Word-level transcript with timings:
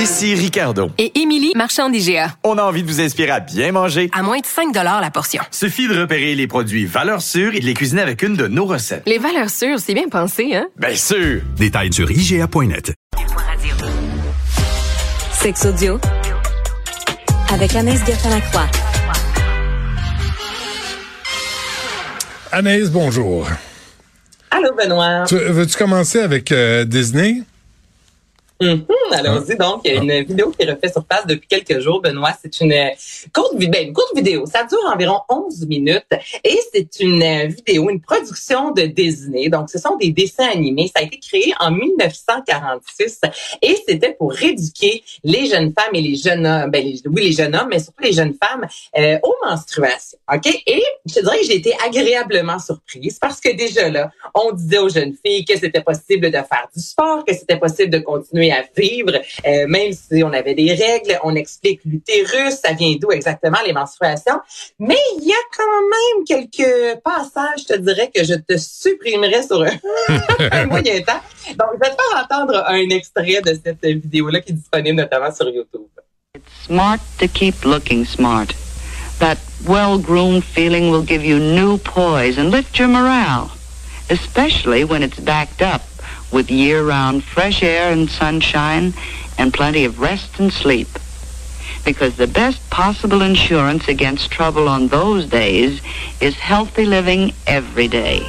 Ici 0.00 0.34
Ricardo. 0.34 0.90
Et 0.96 1.20
Émilie, 1.20 1.52
marchand 1.54 1.90
d'IGA. 1.90 2.34
On 2.42 2.56
a 2.56 2.62
envie 2.62 2.82
de 2.82 2.88
vous 2.88 3.02
inspirer 3.02 3.32
à 3.32 3.40
bien 3.40 3.70
manger. 3.70 4.08
À 4.14 4.22
moins 4.22 4.38
de 4.38 4.46
5 4.46 4.74
la 4.74 5.10
portion. 5.10 5.42
Suffit 5.50 5.88
de 5.88 6.00
repérer 6.00 6.34
les 6.34 6.46
produits 6.46 6.86
valeurs 6.86 7.20
sûres 7.20 7.54
et 7.54 7.60
de 7.60 7.66
les 7.66 7.74
cuisiner 7.74 8.00
avec 8.00 8.22
une 8.22 8.34
de 8.34 8.46
nos 8.46 8.64
recettes. 8.64 9.02
Les 9.04 9.18
valeurs 9.18 9.50
sûres, 9.50 9.78
c'est 9.78 9.92
bien 9.92 10.08
pensé, 10.08 10.54
hein? 10.54 10.68
Bien 10.78 10.94
sûr! 10.94 11.42
Détails 11.58 11.92
sur 11.92 12.10
IGA.net. 12.10 12.94
Sex 15.32 15.66
audio 15.66 16.00
avec 17.52 17.76
Anaïs 17.76 18.00
Gertin-Lacroix. 18.06 18.68
Anaïs, 22.52 22.88
bonjour. 22.90 23.46
Allô, 24.50 24.70
Benoît. 24.74 25.24
Tu, 25.28 25.36
veux-tu 25.36 25.76
commencer 25.76 26.20
avec 26.20 26.52
euh, 26.52 26.86
Disney? 26.86 27.42
Mm 28.60 28.84
Allons-y 29.12 29.56
donc. 29.56 29.80
Il 29.84 29.92
y 29.92 29.96
a 29.96 30.02
une 30.02 30.24
vidéo 30.24 30.50
qui 30.50 30.64
est 30.64 30.70
refaite 30.70 30.92
sur 30.92 31.04
place 31.04 31.26
depuis 31.26 31.48
quelques 31.48 31.80
jours, 31.80 32.00
Benoît. 32.00 32.32
C'est 32.40 32.60
une 32.60 32.72
courte, 33.32 33.56
ben, 33.56 33.88
une 33.88 33.92
courte 33.92 34.14
vidéo. 34.14 34.46
Ça 34.46 34.64
dure 34.64 34.78
environ 34.92 35.20
11 35.28 35.66
minutes 35.66 36.06
et 36.44 36.58
c'est 36.72 37.00
une 37.00 37.48
vidéo, 37.48 37.90
une 37.90 38.00
production 38.00 38.70
de 38.70 38.82
Disney. 38.82 39.48
Donc, 39.48 39.68
ce 39.68 39.78
sont 39.78 39.96
des 39.96 40.12
dessins 40.12 40.48
animés. 40.48 40.90
Ça 40.94 41.02
a 41.02 41.06
été 41.06 41.18
créé 41.18 41.52
en 41.58 41.72
1946 41.72 43.20
et 43.62 43.76
c'était 43.86 44.12
pour 44.12 44.40
éduquer 44.40 45.02
les 45.24 45.46
jeunes 45.46 45.72
femmes 45.76 45.94
et 45.94 46.02
les 46.02 46.16
jeunes 46.16 46.46
hommes, 46.46 46.70
ben, 46.70 46.84
oui, 47.06 47.22
les 47.22 47.32
jeunes 47.32 47.56
hommes, 47.56 47.68
mais 47.68 47.80
surtout 47.80 48.04
les 48.04 48.12
jeunes 48.12 48.34
femmes 48.40 48.66
euh, 48.96 49.18
aux 49.22 49.34
menstruations. 49.44 50.18
OK? 50.32 50.46
Et 50.66 50.82
je 51.06 51.14
te 51.14 51.20
dirais 51.20 51.40
que 51.40 51.46
j'ai 51.46 51.56
été 51.56 51.74
agréablement 51.84 52.58
surprise 52.58 53.18
parce 53.18 53.40
que 53.40 53.54
déjà 53.54 53.88
là, 53.90 54.10
on 54.34 54.52
disait 54.52 54.78
aux 54.78 54.88
jeunes 54.88 55.14
filles 55.24 55.44
que 55.44 55.58
c'était 55.58 55.82
possible 55.82 56.26
de 56.26 56.32
faire 56.32 56.68
du 56.74 56.80
sport, 56.80 57.24
que 57.24 57.34
c'était 57.34 57.58
possible 57.58 57.90
de 57.90 57.98
continuer 57.98 58.49
à 58.52 58.62
vivre, 58.76 59.12
euh, 59.46 59.66
même 59.68 59.92
si 59.92 60.22
on 60.22 60.32
avait 60.32 60.54
des 60.54 60.72
règles. 60.74 61.18
On 61.22 61.34
explique 61.34 61.80
l'utérus, 61.84 62.54
ça 62.62 62.72
vient 62.72 62.94
d'où 63.00 63.10
exactement 63.10 63.58
les 63.66 63.72
menstruations. 63.72 64.40
Mais 64.78 64.98
il 65.18 65.28
y 65.28 65.32
a 65.32 65.44
quand 65.56 65.64
même 65.64 66.24
quelques 66.24 67.00
passages, 67.02 67.60
je 67.68 67.74
te 67.74 67.78
dirais, 67.78 68.10
que 68.14 68.24
je 68.24 68.34
te 68.34 68.56
supprimerais 68.56 69.42
sur 69.42 69.62
un, 70.52 70.66
moyen 70.66 71.00
temps. 71.02 71.20
Donc, 71.58 71.70
je 71.74 71.80
vais 71.80 71.94
te 71.94 71.96
faire 71.96 72.24
entendre 72.24 72.64
un 72.66 72.88
extrait 72.90 73.40
de 73.42 73.58
cette 73.64 73.84
vidéo-là 73.84 74.40
qui 74.40 74.52
est 74.52 74.56
disponible 74.56 75.00
notamment 75.00 75.32
sur 75.34 75.48
YouTube. 75.48 75.82
It's 76.34 76.66
smart 76.66 77.00
to 77.18 77.26
keep 77.26 77.64
looking 77.64 78.04
smart. 78.04 78.54
That 79.18 79.38
well-groomed 79.66 80.44
feeling 80.44 80.90
will 80.90 81.02
give 81.02 81.24
you 81.24 81.38
new 81.38 81.76
poise 81.78 82.38
and 82.38 82.50
lift 82.50 82.78
your 82.78 82.88
morale, 82.88 83.50
especially 84.08 84.84
when 84.84 85.02
it's 85.02 85.18
backed 85.18 85.60
up 85.60 85.82
with 86.32 86.50
year-round 86.50 87.24
fresh 87.24 87.62
air 87.62 87.92
and 87.92 88.10
sunshine 88.10 88.92
and 89.38 89.52
plenty 89.52 89.84
of 89.84 90.00
rest 90.00 90.38
and 90.38 90.52
sleep. 90.52 90.88
Because 91.84 92.16
the 92.16 92.26
best 92.26 92.58
possible 92.70 93.22
insurance 93.22 93.88
against 93.88 94.30
trouble 94.30 94.68
on 94.68 94.88
those 94.88 95.26
days 95.26 95.80
is 96.20 96.34
healthy 96.34 96.84
living 96.84 97.32
every 97.46 97.88
day. 97.88 98.26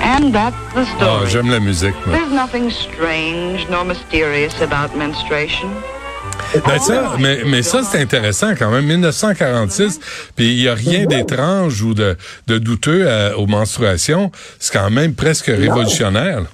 And 0.00 0.34
that's 0.34 0.56
the 0.72 0.80
oh, 0.80 0.96
story. 0.96 1.10
Oh, 1.10 1.26
j'aime 1.26 1.50
la 1.50 1.58
musique. 1.58 1.94
Moi. 2.06 2.16
There's 2.16 2.32
nothing 2.32 2.70
strange 2.70 3.68
nor 3.68 3.84
mysterious 3.84 4.60
about 4.60 4.96
menstruation. 4.96 5.70
Ben 6.64 6.78
ça, 6.78 7.16
mais, 7.18 7.42
mais 7.46 7.62
ça, 7.62 7.82
c'est 7.82 8.00
intéressant 8.00 8.54
quand 8.56 8.70
même. 8.70 8.86
1946, 8.86 10.00
puis 10.36 10.52
il 10.52 10.62
n'y 10.62 10.68
a 10.68 10.74
rien 10.74 11.06
d'étrange 11.06 11.82
ou 11.82 11.94
de, 11.94 12.16
douteux 12.46 13.08
à, 13.08 13.36
aux 13.38 13.46
menstruations. 13.46 14.30
C'est 14.58 14.72
quand 14.72 14.90
même 14.90 15.14
presque 15.14 15.46
révolutionnaire. 15.46 16.44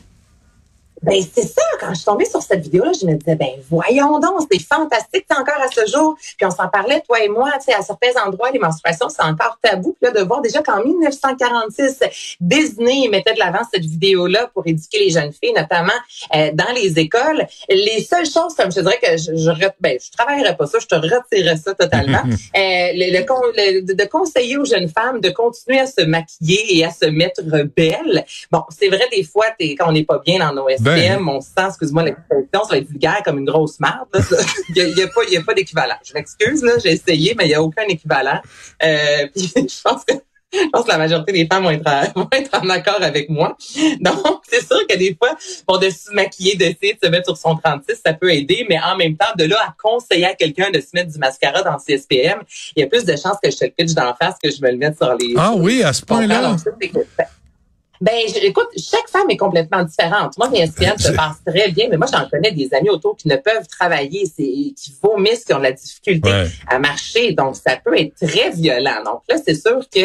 Ben, 1.02 1.20
c'est 1.34 1.46
ça. 1.46 1.62
Quand 1.80 1.90
je 1.90 1.96
suis 1.96 2.04
tombée 2.04 2.24
sur 2.24 2.40
cette 2.42 2.62
vidéo-là, 2.62 2.92
je 3.00 3.06
me 3.06 3.14
disais, 3.14 3.34
ben, 3.34 3.50
voyons 3.68 4.20
donc, 4.20 4.46
c'est 4.50 4.62
fantastique, 4.62 5.26
encore 5.30 5.60
à 5.60 5.68
ce 5.68 5.90
jour. 5.90 6.16
Puis 6.36 6.46
on 6.46 6.50
s'en 6.50 6.68
parlait, 6.68 7.00
toi 7.00 7.20
et 7.22 7.28
moi, 7.28 7.50
tu 7.58 7.64
sais, 7.64 7.74
à 7.74 7.82
certains 7.82 8.12
endroits, 8.24 8.50
les 8.50 8.58
menstruations, 8.58 9.08
c'est 9.08 9.22
encore 9.22 9.58
tabou. 9.60 9.96
Puis 10.00 10.12
là, 10.12 10.20
de 10.20 10.26
voir 10.26 10.40
déjà 10.40 10.62
qu'en 10.62 10.82
1946, 10.84 12.00
Disney 12.40 13.08
mettait 13.08 13.34
de 13.34 13.38
l'avant 13.40 13.62
cette 13.72 13.84
vidéo-là 13.84 14.50
pour 14.54 14.66
éduquer 14.66 15.00
les 15.00 15.10
jeunes 15.10 15.32
filles, 15.32 15.54
notamment 15.54 15.92
euh, 16.34 16.50
dans 16.52 16.72
les 16.74 16.98
écoles. 16.98 17.46
Les 17.68 18.02
seules 18.02 18.26
choses, 18.26 18.54
comme 18.56 18.70
je 18.70 18.80
dirais 18.80 18.98
que 19.02 19.16
je, 19.16 19.34
je, 19.34 19.68
ben, 19.80 19.98
je 20.00 20.10
travaillerais 20.16 20.56
pas 20.56 20.66
ça, 20.66 20.78
je 20.80 20.86
te 20.86 20.94
retirerais 20.94 21.56
ça 21.56 21.74
totalement. 21.74 22.22
euh, 22.24 22.30
le, 22.54 23.12
le, 23.12 23.94
de 23.94 24.04
conseiller 24.04 24.56
aux 24.56 24.64
jeunes 24.64 24.88
femmes 24.88 25.20
de 25.20 25.30
continuer 25.30 25.80
à 25.80 25.86
se 25.86 26.02
maquiller 26.02 26.76
et 26.76 26.84
à 26.84 26.90
se 26.90 27.06
mettre 27.06 27.42
belles. 27.76 28.24
Bon, 28.50 28.62
c'est 28.70 28.88
vrai, 28.88 29.08
des 29.10 29.24
fois, 29.24 29.46
es, 29.58 29.74
quand 29.74 29.88
on 29.88 29.92
n'est 29.92 30.04
pas 30.04 30.18
bien 30.24 30.38
dans 30.38 30.52
nos 30.52 30.68
ben. 30.94 31.18
mon 31.20 31.40
sens, 31.40 31.68
excuse-moi 31.68 32.04
l'expression, 32.04 32.64
ça 32.64 32.68
va 32.70 32.76
être 32.78 32.88
vulgaire 32.88 33.22
comme 33.24 33.38
une 33.38 33.44
grosse 33.44 33.80
marde. 33.80 34.08
Il 34.74 34.94
n'y 34.94 35.02
a, 35.02 35.04
a, 35.04 35.08
pas, 35.08 35.24
y 35.30 35.36
a 35.36 35.42
pas 35.42 35.54
d'équivalent. 35.54 35.96
Je 36.04 36.12
m'excuse, 36.14 36.62
là, 36.62 36.72
j'ai 36.82 36.92
essayé, 36.92 37.34
mais 37.36 37.44
il 37.44 37.48
n'y 37.48 37.54
a 37.54 37.62
aucun 37.62 37.84
équivalent. 37.84 38.40
Euh, 38.82 39.26
puis 39.34 39.50
je 39.54 39.82
pense 39.82 40.04
que 40.04 40.14
je 40.52 40.68
pense 40.70 40.84
que 40.84 40.90
la 40.90 40.98
majorité 40.98 41.32
des 41.32 41.46
femmes 41.46 41.64
vont 41.64 41.70
être, 41.70 42.12
vont 42.14 42.28
être 42.32 42.62
en 42.62 42.68
accord 42.68 43.02
avec 43.02 43.28
moi. 43.30 43.56
Donc, 44.00 44.42
c'est 44.48 44.64
sûr 44.64 44.86
que 44.86 44.96
des 44.96 45.16
fois, 45.16 45.36
pour 45.66 45.78
de 45.78 45.88
se 45.88 46.12
maquiller, 46.12 46.56
d'essayer 46.56 46.94
de 46.94 46.98
se 47.02 47.10
mettre 47.10 47.26
sur 47.26 47.36
son 47.36 47.56
36, 47.56 48.00
ça 48.04 48.12
peut 48.12 48.32
aider, 48.32 48.66
mais 48.68 48.78
en 48.78 48.96
même 48.96 49.16
temps, 49.16 49.32
de 49.36 49.44
là 49.44 49.56
à 49.66 49.74
conseiller 49.82 50.26
à 50.26 50.34
quelqu'un 50.34 50.70
de 50.70 50.80
se 50.80 50.88
mettre 50.94 51.10
du 51.10 51.18
mascara 51.18 51.62
dans 51.62 51.78
ses 51.78 51.98
SPM, 51.98 52.42
il 52.76 52.80
y 52.80 52.82
a 52.82 52.86
plus 52.86 53.04
de 53.04 53.12
chances 53.12 53.38
que 53.42 53.50
je 53.50 53.56
te 53.56 53.64
le 53.64 53.70
pitch 53.70 53.94
d'en 53.94 54.14
face 54.14 54.36
que 54.42 54.50
je 54.50 54.60
me 54.62 54.70
le 54.70 54.76
mette 54.76 54.96
sur 54.96 55.14
les... 55.14 55.34
Ah 55.36 55.52
oui, 55.56 55.82
à 55.82 55.92
ce 55.92 56.04
point-là? 56.04 56.56
Ben, 58.02 58.18
écoute, 58.42 58.66
chaque 58.76 59.08
femme 59.08 59.30
est 59.30 59.36
complètement 59.36 59.84
différente. 59.84 60.36
Moi, 60.36 60.48
mes 60.48 60.66
SPM 60.66 60.98
se 60.98 61.12
passent 61.12 61.40
très 61.46 61.70
bien, 61.70 61.86
mais 61.88 61.96
moi, 61.96 62.08
j'en 62.12 62.28
connais 62.28 62.50
des 62.50 62.74
amis 62.74 62.90
autour 62.90 63.16
qui 63.16 63.28
ne 63.28 63.36
peuvent 63.36 63.68
travailler, 63.68 64.26
c'est, 64.26 64.42
qui 64.42 64.92
vomissent, 65.00 65.44
qui 65.44 65.54
ont 65.54 65.58
de 65.58 65.62
la 65.62 65.70
difficulté 65.70 66.28
ouais. 66.28 66.48
à 66.66 66.80
marcher. 66.80 67.30
Donc, 67.32 67.54
ça 67.54 67.76
peut 67.76 67.96
être 67.96 68.16
très 68.16 68.50
violent. 68.50 69.04
Donc 69.04 69.22
là, 69.28 69.36
c'est 69.46 69.54
sûr 69.54 69.78
que 69.88 70.00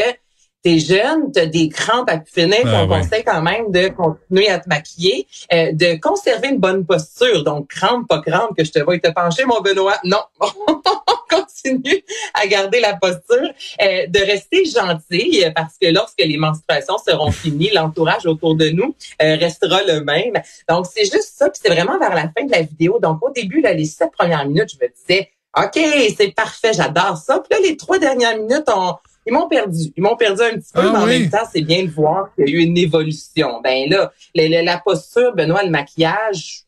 t'es 0.68 0.80
jeune, 0.80 1.32
t'as 1.32 1.46
des 1.46 1.70
crampes 1.70 2.10
à 2.10 2.20
finir, 2.20 2.60
ah, 2.66 2.84
on 2.84 2.90
ouais. 2.90 3.00
conseille 3.00 3.24
quand 3.24 3.42
même 3.42 3.72
de 3.72 3.88
continuer 3.88 4.50
à 4.50 4.60
te 4.60 4.68
maquiller, 4.68 5.26
euh, 5.54 5.72
de 5.72 5.98
conserver 5.98 6.50
une 6.50 6.58
bonne 6.58 6.86
posture. 6.86 7.46
Donc, 7.46 7.70
crampe, 7.70 8.06
pas 8.10 8.20
crampe, 8.20 8.58
que 8.58 8.66
je 8.66 8.72
te 8.72 8.80
vois 8.80 9.00
te 9.00 9.10
pencher, 9.12 9.46
mon 9.46 9.62
Benoît. 9.62 9.98
Non, 10.04 10.20
continue 11.30 12.04
à 12.34 12.48
garder 12.48 12.82
la 12.82 12.98
posture, 12.98 13.50
euh, 13.82 14.08
de 14.08 14.20
rester 14.20 14.66
gentil, 14.66 15.46
parce 15.56 15.76
que 15.82 15.88
lorsque 15.88 16.20
les 16.20 16.38
menstruations 16.38 16.98
seront 16.98 17.32
finies, 17.32 17.70
l'entourage 17.74 18.26
autour 18.26 18.56
de 18.56 18.68
nous 18.68 18.94
euh, 19.22 19.38
restera 19.38 19.84
le 19.84 20.02
même. 20.02 20.34
Donc, 20.68 20.86
c'est 20.94 21.06
juste 21.06 21.32
ça, 21.38 21.50
puis 21.50 21.62
c'est 21.64 21.72
vraiment 21.72 21.98
vers 21.98 22.14
la 22.14 22.24
fin 22.24 22.46
de 22.46 22.52
la 22.52 22.64
vidéo. 22.64 23.00
Donc, 23.02 23.20
au 23.22 23.30
début, 23.30 23.62
là, 23.62 23.72
les 23.72 23.86
sept 23.86 24.12
premières 24.12 24.46
minutes, 24.46 24.72
je 24.78 24.86
me 24.86 24.92
disais, 24.92 25.30
OK, 25.58 25.80
c'est 26.18 26.36
parfait, 26.36 26.74
j'adore 26.74 27.18
ça. 27.18 27.40
Puis 27.40 27.58
là, 27.58 27.66
les 27.66 27.78
trois 27.78 27.98
dernières 27.98 28.38
minutes, 28.38 28.68
on, 28.68 28.96
ils 29.28 29.34
m'ont 29.34 29.48
perdu. 29.48 29.92
Ils 29.96 30.02
m'ont 30.02 30.16
perdu 30.16 30.42
un 30.42 30.56
petit 30.56 30.72
peu, 30.74 30.82
ah, 30.82 30.92
mais 30.92 30.98
en 30.98 31.06
oui. 31.06 31.20
même 31.20 31.30
temps, 31.30 31.48
c'est 31.52 31.62
bien 31.62 31.84
de 31.84 31.90
voir 31.90 32.30
qu'il 32.34 32.50
y 32.50 32.52
a 32.52 32.56
eu 32.56 32.64
une 32.64 32.78
évolution. 32.78 33.62
Ben 33.64 33.90
là, 33.90 34.12
la, 34.34 34.48
la, 34.48 34.64
la 34.64 34.78
posture, 34.80 35.36
Benoît, 35.36 35.64
le 35.64 35.70
maquillage, 35.70 36.64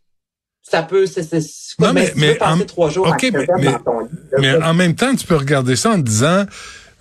ça 0.62 0.84
peut, 0.84 1.06
c'est, 1.06 1.22
non, 1.80 1.94
mais, 1.94 2.12
tu 2.12 2.20
mais, 2.20 2.34
peux 2.34 2.38
passer 2.40 2.62
en, 2.62 2.66
trois 2.66 2.90
jours 2.90 3.08
okay, 3.08 3.32
mais, 3.32 3.48
mais, 3.58 3.72
dans 3.72 3.80
ton 3.80 4.00
lit. 4.02 4.08
Mais 4.38 4.54
en 4.62 4.74
même 4.74 4.94
temps, 4.94 5.16
tu 5.16 5.26
peux 5.26 5.36
regarder 5.36 5.76
ça 5.76 5.92
en 5.92 5.98
disant, 5.98 6.46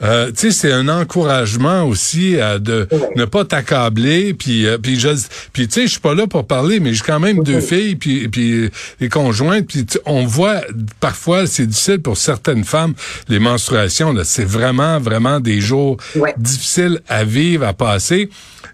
euh, 0.01 0.31
tu 0.31 0.37
sais, 0.37 0.51
c'est 0.53 0.73
un 0.73 0.89
encouragement 0.89 1.85
aussi 1.85 2.39
à 2.41 2.61
de 2.61 2.87
ouais. 2.91 3.11
ne 3.17 3.25
pas 3.25 3.45
t'accabler. 3.45 4.33
Puis, 4.33 4.65
euh, 4.67 4.79
puis, 4.79 4.99
je, 4.99 5.09
puis 5.53 5.67
tu 5.67 5.75
sais, 5.75 5.83
je 5.87 5.93
suis 5.93 6.01
pas 6.01 6.15
là 6.15 6.29
pour 6.29 6.47
parler, 6.47 6.79
mais 6.79 6.95
j'ai 6.95 7.03
quand 7.03 7.19
même 7.19 7.43
deux 7.43 7.61
filles, 7.61 7.97
puis, 7.97 8.29
puis 8.29 8.71
les 9.01 9.09
conjointes. 9.09 9.67
Puis 9.67 9.87
on 10.07 10.25
voit 10.25 10.61
parfois, 11.01 11.47
c'est 11.47 11.67
difficile 11.67 12.01
pour 12.01 12.17
certaines 12.17 12.65
femmes 12.65 12.95
les 13.29 13.41
menstruations. 13.41 14.13
Là, 14.13 14.23
c'est 14.25 14.45
vraiment, 14.45 15.01
vraiment 15.01 15.41
des 15.41 15.61
jours 15.61 15.97
difficiles 16.37 17.01
à 17.09 17.25
vivre, 17.25 17.67
à 17.67 17.73
passer. 17.73 18.31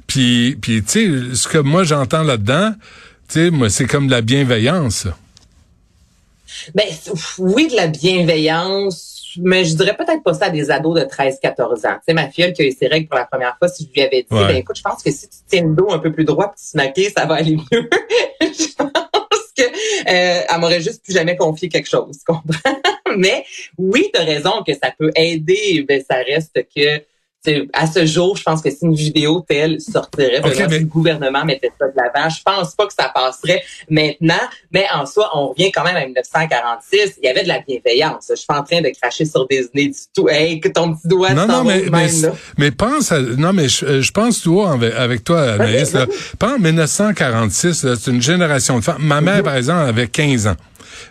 Puis, 0.06 0.58
puis 0.60 0.82
tu 0.82 1.30
sais, 1.30 1.34
ce 1.34 1.48
que 1.48 1.58
moi 1.58 1.84
j'entends 1.84 2.22
là-dedans, 2.22 2.74
tu 3.28 3.44
sais, 3.44 3.50
moi 3.50 3.70
c'est 3.70 3.86
comme 3.86 4.08
de 4.08 4.12
la 4.12 4.20
bienveillance. 4.20 5.06
Ben 6.74 6.84
oui, 7.38 7.68
de 7.68 7.76
la 7.76 7.86
bienveillance 7.86 9.13
mais 9.42 9.64
je 9.64 9.74
dirais 9.76 9.96
peut-être 9.96 10.22
pas 10.22 10.34
ça 10.34 10.46
à 10.46 10.50
des 10.50 10.70
ados 10.70 11.00
de 11.00 11.06
13-14 11.06 11.86
ans. 11.86 11.94
Tu 11.94 12.00
sais, 12.08 12.14
ma 12.14 12.28
fille 12.28 12.52
qui 12.52 12.62
a 12.62 12.66
eu 12.66 12.72
ses 12.72 12.86
règles 12.86 13.08
pour 13.08 13.18
la 13.18 13.26
première 13.26 13.56
fois, 13.58 13.68
si 13.68 13.88
je 13.88 13.92
lui 13.92 14.02
avais 14.02 14.26
dit, 14.28 14.36
ouais. 14.36 14.46
ben 14.46 14.56
écoute, 14.56 14.76
je 14.76 14.82
pense 14.82 15.02
que 15.02 15.10
si 15.10 15.28
tu 15.28 15.36
tiens 15.48 15.64
le 15.64 15.74
dos 15.74 15.90
un 15.90 15.98
peu 15.98 16.12
plus 16.12 16.24
droit 16.24 16.46
et 16.46 16.60
tu 16.60 16.72
te 16.72 16.76
maquilles, 16.76 17.10
ça 17.16 17.26
va 17.26 17.34
aller 17.36 17.56
mieux. 17.56 17.88
je 18.40 18.74
pense 18.76 19.52
que 19.56 19.62
euh, 19.62 20.42
elle 20.48 20.60
m'aurait 20.60 20.80
juste 20.80 21.02
plus 21.04 21.12
jamais 21.12 21.36
confié 21.36 21.68
quelque 21.68 21.88
chose, 21.88 22.18
tu 22.18 22.24
comprends? 22.24 22.80
mais 23.16 23.44
oui, 23.78 24.10
tu 24.12 24.20
as 24.20 24.24
raison 24.24 24.62
que 24.66 24.74
ça 24.74 24.92
peut 24.98 25.10
aider, 25.14 25.84
ben 25.88 26.02
ça 26.08 26.16
reste 26.16 26.66
que 26.74 27.02
à 27.72 27.86
ce 27.86 28.06
jour, 28.06 28.36
je 28.36 28.42
pense 28.42 28.62
que 28.62 28.70
si 28.70 28.78
une 28.82 28.94
vidéo 28.94 29.44
telle 29.46 29.80
sortirait, 29.80 30.38
Ok, 30.38 30.46
vraiment, 30.52 30.68
mais- 30.70 30.76
si 30.76 30.80
le 30.84 30.86
gouvernement 30.88 31.44
mettait 31.44 31.70
ça 31.78 31.86
de 31.86 31.92
l'avant, 31.96 32.28
je 32.28 32.42
pense 32.44 32.74
pas 32.74 32.86
que 32.86 32.92
ça 32.98 33.10
passerait 33.14 33.62
maintenant. 33.90 34.34
Mais 34.72 34.86
en 34.94 35.04
soi, 35.06 35.30
on 35.34 35.48
revient 35.48 35.70
quand 35.72 35.84
même 35.84 35.96
à 35.96 36.04
1946. 36.04 37.14
Il 37.22 37.26
y 37.26 37.28
avait 37.28 37.42
de 37.42 37.48
la 37.48 37.60
bienveillance. 37.60 38.26
Je 38.30 38.34
suis 38.36 38.46
pas 38.46 38.58
en 38.60 38.62
train 38.62 38.80
de 38.80 38.90
cracher 39.00 39.24
sur 39.24 39.46
Disney 39.48 39.88
du 39.88 39.98
tout. 40.14 40.28
Hey, 40.28 40.60
que 40.60 40.68
ton 40.68 40.94
petit 40.94 41.08
doigt 41.08 41.34
Non, 41.34 41.46
non, 41.46 41.64
mais, 41.64 41.84
mais, 41.90 42.10
là. 42.12 42.32
mais 42.58 42.70
pense 42.70 43.12
à, 43.12 43.20
non, 43.20 43.52
mais 43.52 43.68
je, 43.68 44.00
je 44.00 44.10
pense, 44.12 44.40
toi, 44.42 44.72
avec, 44.72 44.94
avec 44.94 45.24
toi, 45.24 45.42
Anaïs, 45.52 45.92
là, 45.92 46.06
pense 46.38 46.52
en 46.52 46.58
1946, 46.58 47.84
là, 47.84 47.94
c'est 48.00 48.10
une 48.10 48.22
génération 48.22 48.78
de 48.78 48.84
femmes. 48.84 48.96
Ma 49.02 49.20
mère, 49.20 49.42
par 49.42 49.56
exemple, 49.56 49.88
avait 49.88 50.06
15 50.08 50.46
ans. 50.46 50.56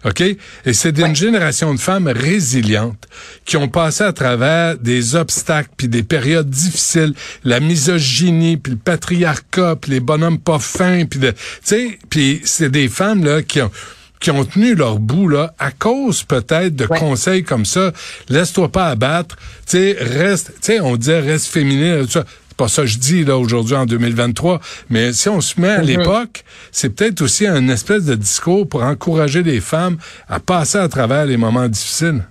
OK? 0.06 0.22
Et 0.22 0.74
c'est 0.74 0.92
d'une 0.92 1.16
génération 1.16 1.74
de 1.74 1.80
femmes 1.80 2.08
résilientes 2.08 3.08
qui 3.46 3.58
ont 3.58 3.68
passé 3.68 4.04
à 4.04 4.14
travers 4.14 4.78
des 4.78 5.16
obstacles 5.16 5.70
puis 5.78 5.88
des 5.88 6.04
périodes 6.04 6.50
difficiles, 6.50 7.14
la 7.44 7.60
misogynie 7.60 8.58
puis 8.58 8.74
le 8.74 8.78
patriarcat 8.78 9.76
puis 9.80 9.92
les 9.92 10.00
bonhommes 10.00 10.40
pas 10.40 10.60
fins 10.60 11.06
puis 11.06 11.20
de, 11.20 11.32
tu 11.32 11.38
sais, 11.64 12.00
puis 12.10 12.42
c'est 12.44 12.70
des 12.70 12.88
femmes 12.90 13.24
là 13.24 13.42
qui 13.42 13.62
ont 13.62 13.72
qui 14.20 14.32
ont 14.32 14.46
tenu 14.46 14.74
leur 14.74 15.00
bout 15.00 15.28
là 15.28 15.54
à 15.60 15.72
cause 15.72 16.24
peut-être 16.24 16.74
de 16.78 16.88
Ouais. 16.90 16.98
conseils 16.98 17.44
comme 17.44 17.66
ça. 17.66 17.92
Laisse-toi 18.30 18.72
pas 18.72 18.88
abattre. 18.88 19.36
Tu 19.66 19.72
sais, 19.78 19.98
reste. 20.00 20.52
Tu 20.62 20.74
sais, 20.74 20.80
on 20.80 20.96
disait 20.96 21.20
reste 21.20 21.48
féminin. 21.48 22.06
Tout 22.06 22.10
ça. 22.12 22.24
C'est 22.54 22.58
pas 22.58 22.68
ça 22.68 22.84
que 22.84 22.88
je 22.88 23.00
dis 23.00 23.24
là 23.26 23.36
aujourd'hui 23.36 23.76
en 23.76 23.88
2023. 23.88 24.60
Mais 24.92 25.12
si 25.12 25.28
on 25.28 25.42
se 25.42 25.60
met 25.60 25.70
à 25.70 25.82
l'époque, 25.82 26.44
c'est 26.72 26.90
peut-être 26.90 27.24
aussi 27.24 27.48
un 27.48 27.68
espèce 27.68 28.06
de 28.06 28.14
discours 28.14 28.70
pour 28.70 28.84
encourager 28.84 29.42
les 29.42 29.60
femmes 29.60 29.98
à 30.30 30.40
passer 30.40 30.78
à 30.78 30.88
travers 30.88 31.26
les 31.26 31.36
moments 31.36 31.68
difficiles. 31.68 32.24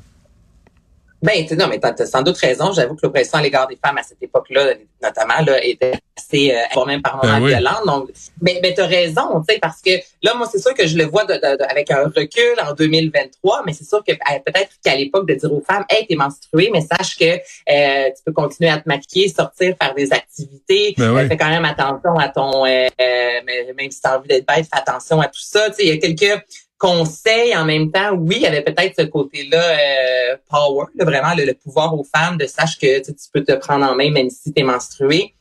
Ben, 1.23 1.47
tu- 1.47 1.55
non, 1.57 1.69
mais 1.69 1.79
t'as, 1.79 1.93
t'as 1.93 2.07
sans 2.07 2.23
doute 2.23 2.37
raison. 2.39 2.73
J'avoue 2.73 2.95
que 2.97 3.01
l'oppression 3.05 3.39
à 3.39 3.43
l'égard 3.43 3.69
des 3.69 3.79
femmes 3.83 3.97
à 3.99 4.03
cette 4.03 4.21
époque-là, 4.23 4.75
notamment, 5.03 5.41
là, 5.47 5.65
était 5.65 5.95
assez, 6.19 6.53
euh, 6.53 6.59
voire 6.75 6.87
même 6.87 7.01
par 7.01 7.17
moments 7.17 7.39
Ben 7.39 7.43
oui. 7.45 7.51
violente. 7.51 7.87
Donc, 7.87 8.11
mais, 8.41 8.59
mais 8.63 8.75
t'as 8.75 8.87
raison, 8.87 9.41
tu 9.47 9.55
sais, 9.55 9.61
parce 9.61 9.81
que 9.81 9.91
là, 10.23 10.35
moi, 10.35 10.49
c'est 10.51 10.59
sûr 10.59 10.75
que 10.75 10.87
je 10.87 10.97
le 10.99 11.05
vois 11.05 11.25
de- 11.25 11.35
de- 11.35 11.57
de- 11.59 11.65
avec 11.71 11.91
un 11.93 12.05
recul 12.05 12.57
en 12.69 12.73
2023, 12.75 13.63
mais 13.65 13.73
c'est 13.73 13.85
sûr 13.85 14.03
que 14.05 14.13
euh, 14.13 14.39
peut-être 14.45 14.71
qu'à 14.85 14.97
l'époque 14.97 15.29
de 15.29 15.35
dire 15.35 15.53
aux 15.53 15.63
femmes, 15.63 15.85
hey, 15.91 16.07
t'es 16.09 16.17
menstruée, 16.17 16.71
mais 16.73 16.81
sache 16.81 17.17
que 17.17 17.25
euh, 17.25 18.09
tu 18.17 18.23
peux 18.27 18.33
continuer 18.33 18.71
à 18.71 18.79
te 18.79 18.89
maquiller, 18.89 19.29
sortir, 19.29 19.77
faire 19.81 19.95
des 19.95 20.13
activités. 20.13 20.95
Ben 20.99 21.13
oui. 21.13 21.21
Euh, 21.23 21.29
fais 21.29 21.37
quand 21.37 21.51
même 21.51 21.65
attention 21.65 22.19
à 22.19 22.29
ton, 22.31 22.67
euh, 22.67 22.89
euh, 23.01 23.73
même 23.77 23.91
si 23.91 24.01
t'as 24.01 24.19
envie 24.19 24.29
d'être 24.29 24.47
bête, 24.47 24.67
fais 24.73 24.81
attention 24.81 25.21
à 25.21 25.27
tout 25.27 25.41
ça. 25.41 25.71
Tu 25.71 25.77
sais, 25.77 25.83
il 25.87 25.89
y 25.89 25.93
a 25.93 25.97
quelques 25.99 26.43
conseils 26.83 27.55
en 27.57 27.65
même 27.65 27.93
temps. 27.93 28.13
Oui, 28.19 28.35
il 28.39 28.43
y 28.43 28.47
avait 28.47 28.63
peut-être 28.63 28.95
ce 28.99 29.05
côté-là 29.07 29.63
euh, 29.63 30.37
power, 30.51 30.87
là, 30.99 31.05
vraiment 31.05 31.33
le, 31.37 31.45
le 31.45 31.55
pouvoir 31.55 31.95
aux 31.95 32.05
femmes 32.05 32.37
de 32.37 32.47
sache 32.47 32.77
que 32.79 32.99
tu 32.99 33.13
tu 33.15 33.29
peux 33.33 33.45
te 33.45 33.53
prendre 33.53 33.87
en 33.87 33.95
main 33.95 34.11
même 34.11 34.29
si 34.31 34.53
tu 34.53 34.61
es 34.61 34.65
menstruée. 34.65 35.33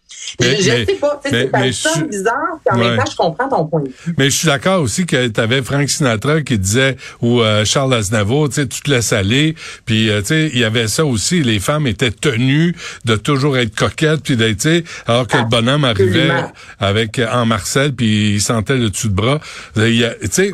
Mais- 0.41 0.57
je 0.61 0.69
mais- 0.71 0.85
sais 0.85 0.95
pas, 0.95 1.19
me 1.25 1.71
sonne 1.71 1.91
je- 2.01 2.03
bizarre, 2.03 2.35
puis 2.63 2.75
en 2.75 2.79
Ouais. 2.79 2.89
même 2.89 2.97
temps, 2.99 3.09
je 3.09 3.15
comprends 3.15 3.47
ton 3.49 3.65
point 3.65 3.81
de 3.81 3.87
vue. 3.87 4.13
Mais 4.17 4.25
je 4.29 4.35
suis 4.37 4.45
d'accord 4.47 4.81
aussi 4.81 5.05
que 5.05 5.29
tu 5.29 5.39
avais 5.39 5.61
Frank 5.63 5.89
Sinatra 5.89 6.41
qui 6.41 6.59
disait 6.59 6.97
ou 7.21 7.41
euh, 7.41 7.63
Charles 7.65 7.93
Aznavour, 7.93 8.49
tu 8.49 8.55
sais, 8.55 8.67
tu 8.67 8.81
te 8.81 8.91
laisses 8.91 9.13
aller. 9.13 9.55
Puis 9.85 10.09
euh, 10.09 10.19
tu 10.19 10.27
sais, 10.27 10.49
il 10.53 10.59
y 10.59 10.65
avait 10.65 10.87
ça 10.89 11.05
aussi. 11.05 11.41
Les 11.41 11.59
femmes 11.59 11.87
étaient 11.87 12.11
tenues 12.11 12.75
de 13.05 13.15
toujours 13.15 13.57
être 13.57 13.73
coquettes 13.73 14.21
puis 14.21 14.35
d'être, 14.35 14.67
alors 15.07 15.27
que 15.27 15.37
le 15.37 15.45
bonhomme 15.45 15.85
arrivait 15.85 16.29
Absolument. 16.29 16.51
avec 16.79 17.17
euh, 17.17 17.27
en 17.31 17.45
Marcel 17.45 17.93
puis 17.95 18.33
il 18.35 18.41
sentait 18.41 18.75
le 18.77 18.89
dessus 18.89 19.07
de 19.09 19.13
bras. 19.15 19.39
Tu 19.75 20.03
sais, 20.29 20.51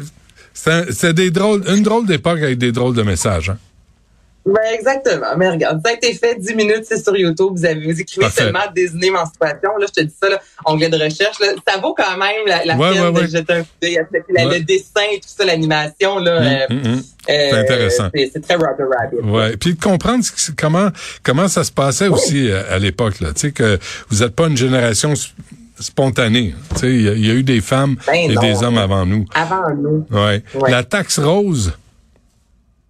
c'était 0.92 1.14
des 1.14 1.32
drôles, 1.32 1.64
une 1.68 1.84
drôle 1.84 2.06
d'époque 2.06 2.40
avec 2.40 2.58
des 2.58 2.72
drôles 2.72 2.96
de 2.96 3.04
messages. 3.04 3.50
Hein. 3.50 3.58
Ben, 4.46 4.62
exactement. 4.74 5.28
Mais 5.38 5.50
regarde, 5.50 5.82
ça 5.84 5.92
a 5.92 5.96
été 5.96 6.14
fait 6.14 6.36
10 6.40 6.56
minutes, 6.56 6.86
c'est 6.88 7.04
sur 7.04 7.18
YouTube. 7.18 7.50
Vous 7.52 7.66
avez 7.66 7.92
vous 7.92 8.00
écrivez 8.00 8.28
Parfait. 8.28 8.44
seulement 8.44 8.62
désigner 8.74 9.12
menstruation. 9.12 9.72
Là, 9.78 9.88
je 9.90 10.02
te 10.02 10.06
dis 10.08 10.14
ça, 10.24 10.30
là, 10.30 10.40
onglet 10.64 10.88
de 10.88 10.96
recherche. 10.96 11.38
Là, 11.42 11.48
ça 11.68 11.78
vaut 11.82 11.94
quand 11.94 12.16
même 12.18 12.46
la, 12.48 12.64
la 12.64 12.78
Ouais, 12.78 12.94
peine 12.94 13.14
ouais, 13.14 13.22
de 13.24 13.28
jeter 13.28 13.54
un 13.54 13.62
coup 13.64 13.68
d'œil 13.82 13.98
à. 13.98 14.04
Le 14.46 14.60
dessin 14.64 15.02
et 15.14 15.18
tout 15.20 15.28
ça, 15.28 15.44
l'animation, 15.44 16.20
là. 16.20 16.32
euh, 16.42 16.66
Hum, 16.70 16.78
hum, 16.78 16.94
hum. 16.94 17.02
euh, 17.30 17.62
intéressant. 17.62 18.10
C'est 18.16 18.30
c'est 18.34 18.40
très 18.40 18.56
Roger 18.56 18.86
Rabbit. 18.90 19.30
Ouais, 19.30 19.58
puis 19.58 19.74
de 19.76 19.82
comprendre 19.84 20.24
comment 20.58 20.92
comment 21.24 21.50
ça 21.50 21.66
se 21.66 21.72
passait 21.74 22.08
aussi 22.08 22.50
euh, 22.50 22.64
à 22.74 22.80
l'époque 22.80 23.20
là, 23.20 23.34
tu 23.34 23.42
sais 23.42 23.52
que 23.52 23.78
vous 24.08 24.24
êtes 24.24 24.34
pas 24.34 24.48
une 24.48 24.56
génération 24.56 25.14
spontanée. 25.80 26.54
Tu 26.74 26.80
sais, 26.80 26.94
il 26.94 27.02
y, 27.02 27.10
a- 27.10 27.14
il 27.14 27.26
y 27.26 27.30
a 27.32 27.34
eu 27.34 27.44
des 27.44 27.62
femmes 27.62 27.96
Ben 28.06 28.16
et 28.16 28.34
non. 28.36 28.42
des 28.42 28.64
hommes 28.64 28.78
avant 28.78 29.06
nous. 29.06 29.26
Avant 29.34 29.70
nous. 29.76 30.06
Ouais. 30.12 30.44
Ouais. 30.56 30.72
La 30.72 30.84
taxe 30.84 31.20
rose. 31.20 31.74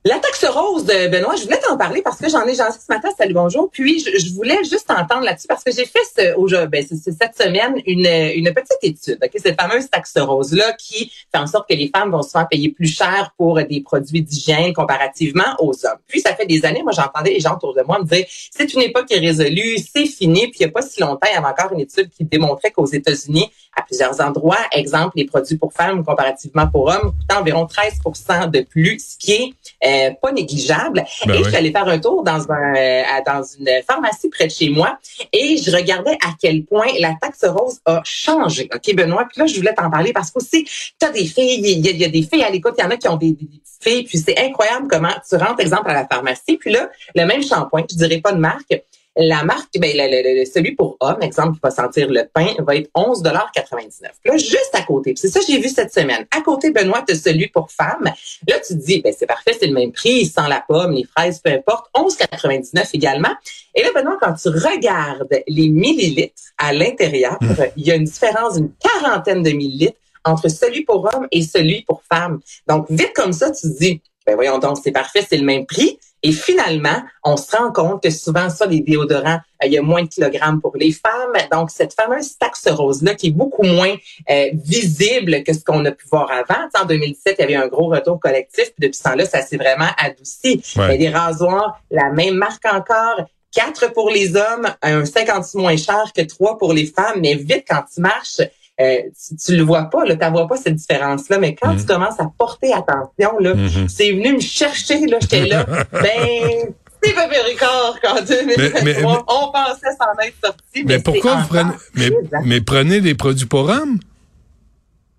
La 0.07 0.19
taxe 0.19 0.45
rose 0.45 0.85
de 0.85 1.09
Benoît, 1.09 1.35
je 1.35 1.43
voulais 1.43 1.59
t'en 1.59 1.75
parler 1.75 2.01
parce 2.01 2.17
que 2.17 2.29
j'en 2.29 2.45
ai 2.45 2.55
j'en 2.55 2.69
ai 2.69 2.71
ce 2.71 2.87
matin, 2.87 3.09
salut 3.17 3.33
bonjour. 3.33 3.69
Puis 3.69 3.99
je, 3.99 4.17
je 4.17 4.33
voulais 4.33 4.63
juste 4.63 4.87
t'entendre 4.87 5.25
là-dessus 5.25 5.47
parce 5.47 5.65
que 5.65 5.71
j'ai 5.73 5.83
fait 5.83 5.99
ce, 6.15 6.33
au, 6.35 6.47
ben, 6.67 6.85
cette 6.87 7.35
semaine 7.35 7.73
une, 7.85 8.05
une 8.05 8.53
petite 8.53 8.77
étude, 8.83 9.19
ok, 9.21 9.31
cette 9.35 9.59
fameuse 9.59 9.89
taxe 9.89 10.13
rose 10.15 10.53
là 10.53 10.71
qui 10.79 11.11
fait 11.29 11.37
en 11.37 11.45
sorte 11.45 11.69
que 11.69 11.75
les 11.75 11.91
femmes 11.93 12.11
vont 12.11 12.21
souvent 12.21 12.45
payer 12.45 12.69
plus 12.69 12.87
cher 12.87 13.33
pour 13.37 13.61
des 13.61 13.81
produits 13.81 14.21
d'hygiène 14.21 14.71
comparativement 14.71 15.57
aux 15.59 15.73
hommes. 15.85 15.99
Puis 16.07 16.21
ça 16.21 16.33
fait 16.35 16.45
des 16.45 16.63
années, 16.63 16.83
moi 16.83 16.93
j'entendais 16.93 17.31
les 17.31 17.41
gens 17.41 17.55
autour 17.55 17.75
de 17.75 17.81
moi 17.81 17.99
me 17.99 18.05
dire 18.05 18.25
c'est 18.29 18.73
une 18.73 18.83
époque 18.83 19.09
résolue, 19.09 19.77
c'est 19.93 20.05
fini. 20.05 20.47
Puis 20.47 20.59
il 20.61 20.63
n'y 20.67 20.69
a 20.69 20.71
pas 20.71 20.83
si 20.83 21.01
longtemps, 21.01 21.27
il 21.29 21.35
y 21.35 21.37
avait 21.37 21.47
encore 21.47 21.73
une 21.73 21.81
étude 21.81 22.09
qui 22.11 22.23
démontrait 22.23 22.71
qu'aux 22.71 22.85
États-Unis, 22.85 23.51
à 23.75 23.81
plusieurs 23.81 24.19
endroits, 24.21 24.57
exemple 24.71 25.17
les 25.17 25.25
produits 25.25 25.57
pour 25.57 25.73
femmes 25.73 26.05
comparativement 26.05 26.67
pour 26.67 26.87
hommes 26.87 27.11
coûtent 27.11 27.37
environ 27.37 27.65
13% 27.65 28.49
de 28.49 28.61
plus, 28.61 28.99
ce 28.99 29.17
qui 29.17 29.33
est 29.33 29.53
euh, 29.85 29.96
pas 30.21 30.31
négligeable. 30.31 31.03
Ben 31.25 31.33
et 31.33 31.37
oui. 31.37 31.43
je 31.43 31.49
suis 31.49 31.57
allée 31.57 31.71
faire 31.71 31.87
un 31.87 31.99
tour 31.99 32.23
dans 32.23 32.51
un 32.51 32.75
euh, 32.75 33.03
dans 33.25 33.43
une 33.43 33.69
pharmacie 33.87 34.29
près 34.29 34.47
de 34.47 34.51
chez 34.51 34.69
moi 34.69 34.97
et 35.33 35.57
je 35.57 35.69
regardais 35.75 36.17
à 36.25 36.31
quel 36.41 36.63
point 36.65 36.87
la 36.99 37.13
taxe 37.21 37.43
rose 37.45 37.79
a 37.85 38.01
changé. 38.03 38.69
OK, 38.73 38.95
Benoît? 38.95 39.25
Puis 39.31 39.39
là, 39.41 39.47
je 39.47 39.55
voulais 39.55 39.73
t'en 39.73 39.89
parler 39.89 40.13
parce 40.13 40.31
qu'aussi, 40.31 40.63
tu 40.65 41.05
as 41.05 41.09
des 41.09 41.25
filles, 41.25 41.59
il 41.61 41.85
y, 41.85 41.87
a- 41.89 41.91
il 41.91 41.97
y 41.97 42.05
a 42.05 42.09
des 42.09 42.23
filles 42.23 42.43
à 42.43 42.49
l'écoute, 42.49 42.73
il 42.77 42.81
y 42.81 42.85
en 42.85 42.91
a 42.91 42.97
qui 42.97 43.07
ont 43.07 43.17
des, 43.17 43.31
des- 43.31 43.45
des 43.45 43.59
petites 43.59 43.83
filles, 43.83 44.03
puis 44.03 44.17
c'est 44.17 44.37
incroyable 44.39 44.87
comment 44.89 45.13
tu 45.27 45.35
rentres, 45.35 45.59
exemple, 45.59 45.89
à 45.89 45.93
la 45.93 46.07
pharmacie, 46.07 46.57
puis 46.57 46.71
là, 46.71 46.89
le 47.15 47.25
même 47.25 47.43
shampoing, 47.43 47.83
je 47.89 47.95
dirais 47.95 48.19
pas 48.21 48.31
de 48.31 48.39
marque, 48.39 48.81
la 49.17 49.43
marque, 49.43 49.77
ben, 49.79 49.91
le- 49.95 50.07
le- 50.23 50.39
le- 50.39 50.45
celui 50.45 50.75
pour 50.75 50.95
homme, 50.99 51.17
exemple, 51.21 51.53
qui 51.55 51.59
va 51.63 51.71
sentir 51.71 52.07
le 52.09 52.23
pain, 52.31 52.53
va 52.59 52.75
être 52.75 52.89
11,99 52.95 54.11
Puis 54.23 54.31
Là, 54.31 54.37
juste 54.37 54.69
à 54.73 54.83
côté, 54.83 55.13
c'est 55.17 55.27
ça 55.27 55.39
que 55.39 55.45
j'ai 55.47 55.59
vu 55.59 55.69
cette 55.69 55.91
semaine. 55.93 56.25
À 56.35 56.41
côté, 56.41 56.71
Benoît, 56.71 57.03
tu 57.07 57.15
celui 57.15 57.47
pour 57.47 57.71
femme. 57.71 58.03
Là, 58.47 58.55
tu 58.65 58.73
te 58.75 58.85
dis, 58.85 59.01
ben, 59.01 59.13
c'est 59.17 59.25
parfait, 59.25 59.55
c'est 59.59 59.67
le 59.67 59.73
même 59.73 59.91
prix, 59.91 60.25
sans 60.25 60.47
la 60.47 60.63
pomme, 60.67 60.91
les 60.91 61.03
fraises, 61.03 61.39
peu 61.39 61.51
importe. 61.51 61.87
11,99 61.95 62.89
également. 62.93 63.31
Et 63.75 63.83
là, 63.83 63.89
Benoît, 63.95 64.17
quand 64.21 64.33
tu 64.33 64.49
regardes 64.49 65.27
les 65.47 65.69
millilitres 65.69 66.41
à 66.57 66.73
l'intérieur, 66.73 67.37
il 67.75 67.85
y 67.87 67.91
a 67.91 67.95
une 67.95 68.03
différence 68.05 68.55
d'une 68.55 68.71
quarantaine 68.79 69.43
de 69.43 69.49
millilitres 69.51 69.97
entre 70.25 70.49
celui 70.49 70.83
pour 70.83 71.09
homme 71.13 71.27
et 71.31 71.41
celui 71.41 71.83
pour 71.83 72.03
femme. 72.11 72.39
Donc, 72.67 72.85
vite 72.89 73.13
comme 73.15 73.33
ça, 73.33 73.51
tu 73.51 73.61
te 73.61 73.77
dis, 73.79 74.01
ben 74.25 74.35
voyons 74.35 74.57
donc, 74.59 74.77
c'est 74.83 74.91
parfait, 74.91 75.25
c'est 75.27 75.37
le 75.37 75.45
même 75.45 75.65
prix. 75.65 75.97
Et 76.23 76.31
finalement, 76.31 77.03
on 77.23 77.37
se 77.37 77.55
rend 77.55 77.71
compte 77.71 78.01
que 78.01 78.09
souvent, 78.09 78.49
ça, 78.49 78.65
les 78.65 78.79
déodorants, 78.79 79.39
euh, 79.63 79.67
il 79.67 79.73
y 79.73 79.77
a 79.77 79.81
moins 79.81 80.03
de 80.03 80.07
kilogrammes 80.07 80.61
pour 80.61 80.75
les 80.75 80.91
femmes. 80.91 81.33
Donc, 81.51 81.69
cette 81.69 81.93
fameuse 81.93 82.37
taxe 82.37 82.67
rose-là, 82.67 83.15
qui 83.15 83.27
est 83.27 83.31
beaucoup 83.31 83.63
moins 83.63 83.95
euh, 84.29 84.49
visible 84.53 85.43
que 85.43 85.53
ce 85.53 85.63
qu'on 85.63 85.85
a 85.85 85.91
pu 85.91 86.07
voir 86.11 86.31
avant. 86.31 86.65
Tu 86.65 86.71
sais, 86.75 86.83
en 86.83 86.85
2017, 86.85 87.35
il 87.37 87.41
y 87.41 87.45
avait 87.45 87.55
un 87.55 87.67
gros 87.67 87.87
retour 87.87 88.19
collectif. 88.19 88.65
Puis 88.65 88.87
depuis 88.87 88.97
ce 88.97 89.03
temps-là, 89.03 89.25
ça 89.25 89.41
s'est 89.41 89.57
vraiment 89.57 89.89
adouci. 89.97 90.61
Ouais. 90.75 90.97
Des 90.97 91.09
rasoirs, 91.09 91.79
la 91.91 92.09
même 92.11 92.35
marque 92.35 92.65
encore. 92.65 93.21
Quatre 93.51 93.93
pour 93.93 94.09
les 94.09 94.35
hommes, 94.35 94.67
un 94.81 95.05
56 95.05 95.57
moins 95.57 95.77
cher 95.77 96.11
que 96.15 96.21
trois 96.21 96.57
pour 96.57 96.73
les 96.73 96.85
femmes. 96.85 97.21
Mais 97.21 97.35
vite, 97.35 97.63
quand 97.67 97.83
tu 97.91 98.01
marches, 98.01 98.41
euh, 98.79 98.97
tu, 99.27 99.35
tu 99.35 99.55
le 99.57 99.63
vois 99.63 99.83
pas, 99.83 100.05
là, 100.05 100.15
tu 100.15 100.31
vois 100.31 100.47
pas 100.47 100.57
cette 100.57 100.75
différence-là. 100.75 101.39
Mais 101.39 101.55
quand 101.55 101.73
Mhm. 101.73 101.79
tu 101.79 101.85
commences 101.85 102.19
à 102.19 102.29
porter 102.37 102.73
attention, 102.73 103.37
là, 103.39 103.55
Mhm. 103.55 103.87
c'est 103.89 104.11
venu 104.11 104.33
me 104.33 104.39
chercher, 104.39 105.05
là, 105.07 105.17
j'étais 105.21 105.45
là, 105.47 105.65
ben, 105.91 106.73
c'est 107.03 107.13
pas 107.13 107.27
Ricard 107.27 107.99
qu'en 108.01 108.21
2023, 108.21 108.81
Mais- 108.83 108.93
mais- 108.93 109.03
on 109.05 109.51
pensait 109.51 109.95
s'en 109.99 110.23
être 110.23 110.35
sorti. 110.43 110.83
Mais, 110.85 110.99
pourquoi 110.99 111.35
vous 111.35 111.47
prenez 111.47 111.71
mais, 111.95 112.09
mais 112.45 112.61
prenez 112.61 113.01
des 113.01 113.15
produits 113.15 113.45
pour 113.47 113.69
hommes? 113.69 113.99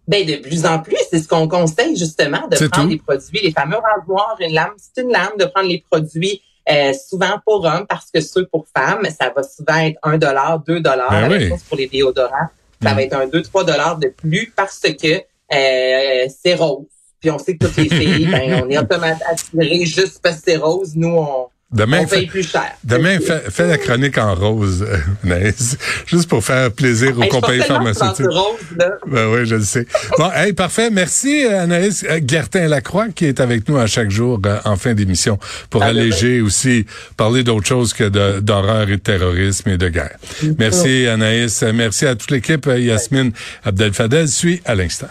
Ben, 0.07 0.25
de 0.27 0.37
plus 0.37 0.65
en 0.65 0.79
plus, 0.79 0.97
c'est 1.11 1.19
ce 1.19 1.29
qu'on 1.29 1.47
conseille 1.49 1.95
justement, 1.97 2.47
de 2.51 2.67
prendre 2.69 2.89
les 2.89 2.97
produits, 2.99 3.41
les 3.43 3.53
fameux 3.53 3.77
rasoirs, 3.77 4.37
une 4.41 4.55
lame, 4.55 4.71
c'est 4.79 5.03
une 5.03 5.11
lame, 5.13 5.33
de 5.39 5.45
prendre 5.45 5.69
les 5.69 5.85
produits 5.91 6.41
euh, 6.71 6.93
souvent 7.09 7.39
pour 7.47 7.65
hommes 7.65 7.87
parce 7.89 8.11
que 8.13 8.21
ceux 8.21 8.47
pour 8.47 8.67
femmes, 8.77 9.07
ça 9.19 9.33
va 9.35 9.43
souvent 9.43 9.79
être 9.81 9.99
1 10.03 10.19
dollar, 10.19 10.61
2 10.61 10.81
dollars. 10.81 11.11
Ben 11.11 11.33
oui. 11.33 11.51
pour 11.69 11.77
les 11.79 11.87
déodorants, 11.89 12.49
ça 12.83 12.93
Mm. 12.93 12.95
va 12.97 13.03
être 13.03 13.13
un 13.15 13.27
2, 13.27 13.43
3 13.43 13.65
dollars 13.65 13.99
de 13.99 14.09
plus 14.09 14.53
parce 14.55 14.81
que 14.81 15.23
euh, 15.55 16.29
c'est 16.43 16.55
rose. 16.55 16.87
Puis 17.21 17.31
on 17.31 17.39
sait 17.39 17.57
que 17.57 17.67
toutes 17.67 17.77
les 17.77 17.89
filles, 17.89 18.27
ben, 18.31 18.63
on 18.65 18.71
est 18.71 18.79
automatiquement 18.79 19.27
attirés 19.31 19.85
juste 19.87 20.21
parce 20.23 20.37
que 20.37 20.43
c'est 20.53 20.57
rose. 20.57 20.93
Nous, 20.95 21.09
on, 21.09 21.49
Demain, 21.71 22.01
on 22.01 22.07
paye 22.07 22.21
fait- 22.23 22.27
plus 22.29 22.49
cher. 22.51 22.65
Demain, 22.83 23.19
fais, 23.21 23.43
fais 23.51 23.67
la 23.67 23.77
chronique 23.77 24.17
en 24.17 24.35
rose, 24.35 24.83
euh, 24.89 24.97
Anaïs, 25.25 25.77
juste 26.07 26.27
pour 26.27 26.43
faire 26.43 26.73
plaisir 26.73 27.19
aux 27.19 27.23
Hey, 27.23 27.29
compagnies 27.29 27.61
pharmaceutiques. 27.63 28.17
ce 28.17 28.23
rose, 28.23 28.57
là. 28.79 28.87
Ben 29.07 29.27
oui, 29.29 29.45
je 29.45 29.57
le 29.57 29.63
sais. 29.63 29.87
Bon, 30.17 30.31
hey, 30.35 30.55
parfait. 30.55 30.89
Merci, 30.89 31.45
euh, 31.45 31.65
Anaïs 31.65 32.07
euh, 32.09 32.21
Gertin-Lacroix, 32.27 33.09
qui 33.15 33.27
est 33.27 33.39
avec 33.39 33.69
nous 33.69 33.77
à 33.77 33.87
chaque 33.87 34.11
jour 34.11 34.41
en 34.65 34.77
fin 34.77 34.95
d'émission 34.95 35.39
pour 35.69 35.83
Ah, 35.83 35.89
alléger 35.89 36.41
aussi, 36.41 36.87
parler 37.19 37.45
d'autre 37.45 37.67
chose 37.67 37.93
que 37.93 38.09
d'horreur 38.41 38.89
et 38.89 38.93
de 38.97 39.03
terrorisme 39.03 39.69
et 39.69 39.77
de 39.77 39.91
guerre. 39.91 40.17
Merci, 40.59 41.07
Anaïs. 41.07 41.63
Merci 41.75 42.07
à 42.07 42.15
toute 42.15 42.31
l'équipe. 42.31 42.65
Yasmine 42.67 43.33
Abdel-Fadel 43.65 44.29
suit 44.29 44.63
à 44.65 44.75
l'instant. 44.75 45.09